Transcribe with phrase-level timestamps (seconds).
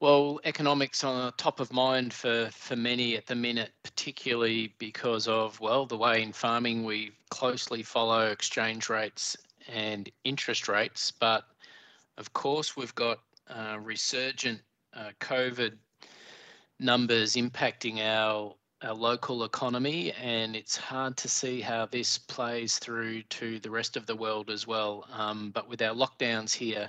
[0.00, 5.58] Well, economics on top of mind for, for many at the minute, particularly because of,
[5.58, 11.10] well, the way in farming we closely follow exchange rates and interest rates.
[11.10, 11.44] But
[12.16, 14.60] of course, we've got uh, resurgent
[14.94, 15.76] uh, COVID
[16.78, 23.22] numbers impacting our, our local economy, and it's hard to see how this plays through
[23.22, 25.08] to the rest of the world as well.
[25.12, 26.88] Um, but with our lockdowns here,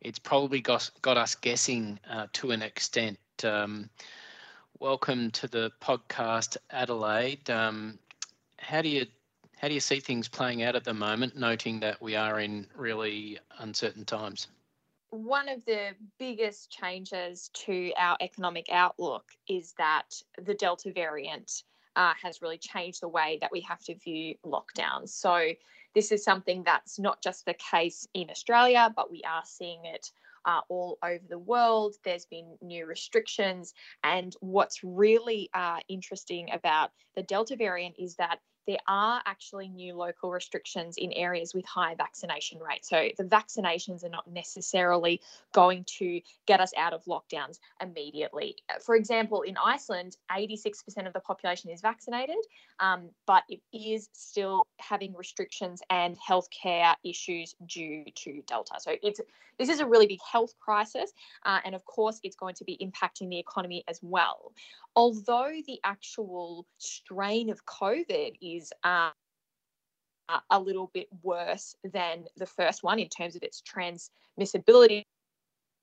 [0.00, 3.18] it's probably got, got us guessing uh, to an extent.
[3.42, 3.88] Um,
[4.78, 7.48] welcome to the podcast, Adelaide.
[7.50, 7.98] Um,
[8.58, 9.06] how do you
[9.56, 12.66] how do you see things playing out at the moment, noting that we are in
[12.76, 14.48] really uncertain times?
[15.08, 21.62] One of the biggest changes to our economic outlook is that the Delta variant
[21.96, 25.08] uh, has really changed the way that we have to view lockdowns.
[25.08, 25.52] So
[25.96, 30.12] this is something that's not just the case in Australia, but we are seeing it
[30.44, 31.94] uh, all over the world.
[32.04, 33.72] There's been new restrictions.
[34.04, 39.94] And what's really uh, interesting about the Delta variant is that there are actually new
[39.94, 42.88] local restrictions in areas with high vaccination rates.
[42.88, 45.20] So the vaccinations are not necessarily
[45.52, 48.56] going to get us out of lockdowns immediately.
[48.84, 52.36] For example, in Iceland, 86% of the population is vaccinated,
[52.80, 58.74] um, but it is still having restrictions and healthcare issues due to Delta.
[58.78, 59.20] So it's
[59.58, 61.12] this is a really big health crisis,
[61.46, 64.52] uh, and of course, it's going to be impacting the economy as well
[64.96, 69.10] although the actual strain of COVID is uh,
[70.50, 75.04] a little bit worse than the first one in terms of its transmissibility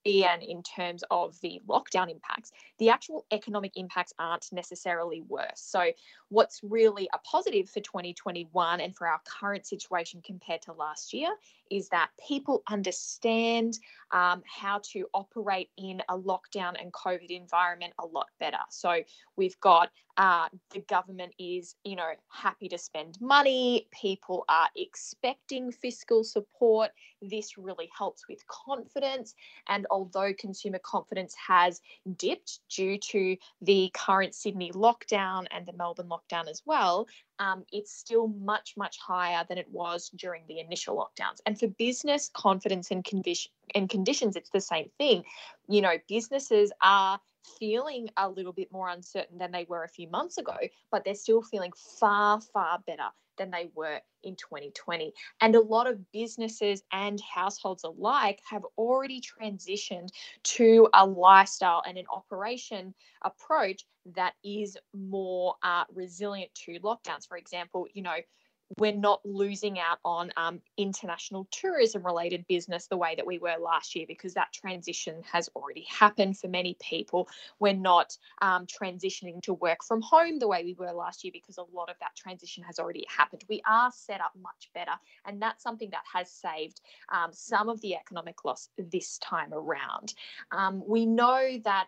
[0.05, 5.45] and in terms of the lockdown impacts, the actual economic impacts aren't necessarily worse.
[5.55, 5.91] So,
[6.29, 11.29] what's really a positive for 2021 and for our current situation compared to last year
[11.71, 13.77] is that people understand
[14.11, 18.57] um, how to operate in a lockdown and COVID environment a lot better.
[18.69, 19.03] So,
[19.37, 23.87] we've got uh, the government is, you know, happy to spend money.
[23.91, 26.91] People are expecting fiscal support.
[27.21, 29.33] This really helps with confidence.
[29.67, 31.79] And although consumer confidence has
[32.17, 37.93] dipped due to the current Sydney lockdown and the Melbourne lockdown as well, um, it's
[37.93, 41.41] still much, much higher than it was during the initial lockdowns.
[41.45, 45.23] And for business confidence and, condition, and conditions, it's the same thing.
[45.67, 47.19] You know, businesses are
[47.59, 50.57] feeling a little bit more uncertain than they were a few months ago,
[50.91, 55.13] but they're still feeling far, far better than they were in 2020.
[55.41, 60.09] And a lot of businesses and households alike have already transitioned
[60.43, 62.93] to a lifestyle and an operation
[63.23, 63.85] approach
[64.15, 67.27] that is more uh, resilient to lockdowns.
[67.27, 68.17] For example, you know,
[68.77, 73.55] we're not losing out on um, international tourism related business the way that we were
[73.59, 77.27] last year because that transition has already happened for many people.
[77.59, 81.57] We're not um, transitioning to work from home the way we were last year because
[81.57, 83.43] a lot of that transition has already happened.
[83.49, 84.93] We are set up much better,
[85.25, 90.13] and that's something that has saved um, some of the economic loss this time around.
[90.51, 91.87] Um, we know that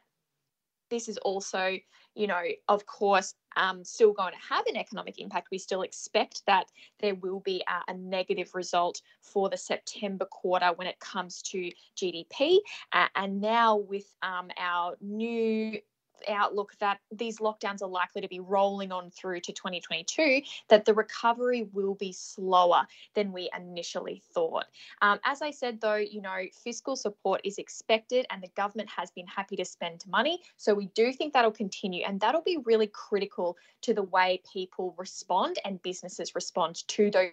[0.89, 1.77] this is also,
[2.13, 5.49] you know, of course, um, still going to have an economic impact.
[5.51, 10.71] We still expect that there will be a, a negative result for the September quarter
[10.75, 12.59] when it comes to GDP.
[12.91, 15.79] Uh, and now, with um, our new
[16.29, 20.93] outlook that these lockdowns are likely to be rolling on through to 2022, that the
[20.93, 24.65] recovery will be slower than we initially thought.
[25.01, 29.11] Um, as I said, though, you know, fiscal support is expected and the government has
[29.11, 30.41] been happy to spend money.
[30.57, 34.95] So we do think that'll continue and that'll be really critical to the way people
[34.97, 37.31] respond and businesses respond to those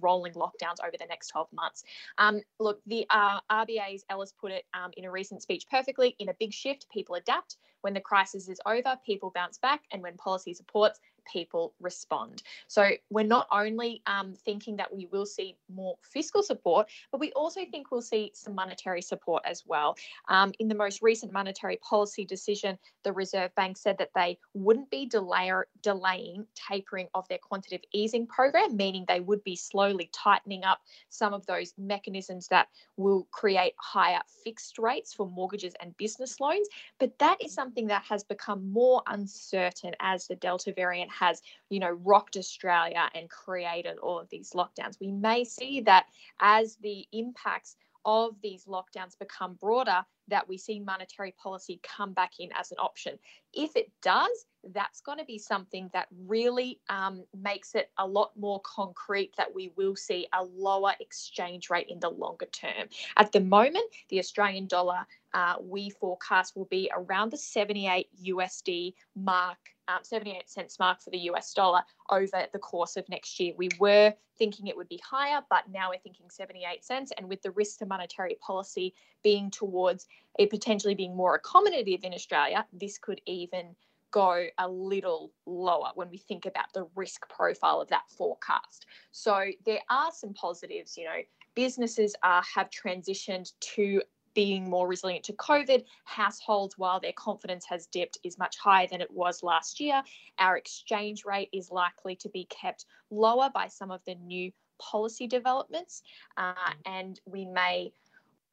[0.00, 1.84] rolling lockdowns over the next 12 months.
[2.18, 6.28] Um, look, the uh, RBA's Ellis put it um, in a recent speech perfectly in
[6.28, 7.56] a big shift, people adapt.
[7.84, 9.82] When the crisis is over, people bounce back.
[9.92, 10.98] And when policy supports,
[11.30, 12.42] people respond.
[12.66, 17.32] So we're not only um, thinking that we will see more fiscal support, but we
[17.32, 19.96] also think we'll see some monetary support as well.
[20.28, 24.90] Um, in the most recent monetary policy decision, the Reserve Bank said that they wouldn't
[24.90, 25.50] be delay-
[25.82, 30.80] delaying tapering of their quantitative easing program, meaning they would be slowly tightening up
[31.10, 36.68] some of those mechanisms that will create higher fixed rates for mortgages and business loans.
[36.98, 41.80] But that is something that has become more uncertain as the Delta variant has, you
[41.80, 45.00] know, rocked Australia and created all of these lockdowns.
[45.00, 46.06] We may see that
[46.40, 52.32] as the impacts of these lockdowns become broader, that we see monetary policy come back
[52.38, 53.18] in as an option.
[53.52, 58.32] If it does, that's going to be something that really um, makes it a lot
[58.36, 62.88] more concrete that we will see a lower exchange rate in the longer term.
[63.16, 68.94] At the moment, the Australian dollar uh, we forecast will be around the 78 USD
[69.16, 73.52] mark, um, 78 cents mark for the US dollar over the course of next year.
[73.56, 77.12] We were thinking it would be higher, but now we're thinking 78 cents.
[77.18, 80.06] And with the risk to monetary policy being towards
[80.38, 83.74] it potentially being more accommodative in Australia, this could even
[84.10, 88.86] go a little lower when we think about the risk profile of that forecast.
[89.10, 91.20] So there are some positives, you know,
[91.54, 94.02] businesses are have transitioned to
[94.34, 95.84] being more resilient to COVID.
[96.04, 100.02] Households, while their confidence has dipped, is much higher than it was last year.
[100.38, 104.50] Our exchange rate is likely to be kept lower by some of the new
[104.80, 106.02] policy developments,
[106.36, 107.92] uh, and we may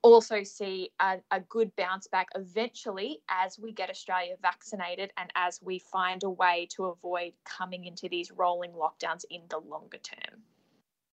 [0.02, 5.60] also see a, a, good bounce back eventually as we get Australia vaccinated and as
[5.62, 10.42] we find a way to avoid coming into these rolling lockdowns in the longer term.